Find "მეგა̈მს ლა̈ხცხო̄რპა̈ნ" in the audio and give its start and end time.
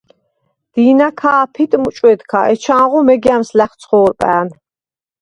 3.07-4.47